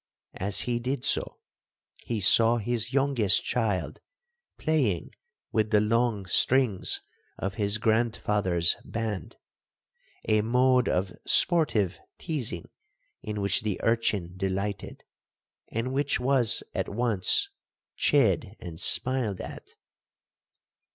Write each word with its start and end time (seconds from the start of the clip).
As 0.37 0.61
he 0.61 0.79
did 0.79 1.05
so, 1.05 1.37
he 2.03 2.19
saw 2.19 2.57
his 2.57 2.91
youngest 2.91 3.43
child 3.43 3.99
playing 4.57 5.11
with 5.51 5.69
the 5.69 5.79
long 5.79 6.25
strings 6.25 7.01
of 7.37 7.53
his 7.53 7.77
grandfather's 7.77 8.77
band,—a 8.83 10.41
mode 10.41 10.89
of 10.89 11.15
sportive 11.27 11.99
teazing 12.17 12.65
in 13.21 13.41
which 13.41 13.61
the 13.61 13.79
urchin 13.83 14.33
delighted, 14.37 15.03
and 15.71 15.93
which 15.93 16.19
was 16.19 16.63
at 16.73 16.89
once 16.89 17.51
chid 17.95 18.55
and 18.59 18.79
smiled 18.79 19.39
at. 19.39 19.75